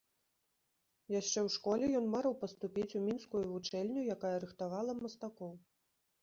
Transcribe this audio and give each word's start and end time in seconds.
Яшчэ 1.19 1.39
ў 1.41 1.49
школе 1.55 1.85
ён 1.99 2.05
марыў 2.13 2.33
паступіць 2.43 2.87
у 3.01 3.03
мінскую 3.09 3.43
вучэльню, 3.51 4.07
якая 4.15 4.33
рыхтавала 4.47 4.97
мастакоў. 5.05 5.53